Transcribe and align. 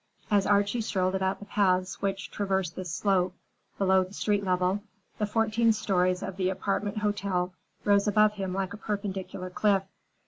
As 0.31 0.47
Archie 0.47 0.81
strolled 0.81 1.13
about 1.13 1.37
the 1.37 1.45
paths 1.45 2.01
which 2.01 2.31
traversed 2.31 2.75
this 2.75 2.91
slope, 2.91 3.35
below 3.77 4.03
the 4.03 4.15
street 4.15 4.43
level, 4.43 4.81
the 5.19 5.27
fourteen 5.27 5.71
stories 5.71 6.23
of 6.23 6.37
the 6.37 6.49
apartment 6.49 6.97
hotel 6.97 7.53
rose 7.85 8.07
above 8.07 8.33
him 8.33 8.51
like 8.51 8.73
a 8.73 8.77
perpendicular 8.77 9.51
cliff. 9.51 9.83